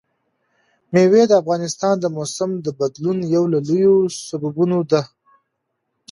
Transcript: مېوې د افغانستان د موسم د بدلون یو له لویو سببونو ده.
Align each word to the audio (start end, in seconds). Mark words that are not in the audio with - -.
مېوې 0.93 1.23
د 1.27 1.31
افغانستان 1.41 1.95
د 1.99 2.05
موسم 2.17 2.51
د 2.65 2.67
بدلون 2.79 3.17
یو 3.35 3.43
له 3.53 3.59
لویو 3.67 3.95
سببونو 4.27 4.79
ده. 4.91 5.01